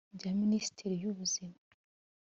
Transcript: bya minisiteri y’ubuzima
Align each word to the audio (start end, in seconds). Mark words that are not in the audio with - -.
bya 0.17 0.31
minisiteri 0.41 0.95
y’ubuzima 1.03 1.57